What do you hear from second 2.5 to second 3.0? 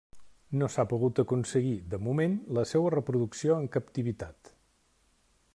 la seua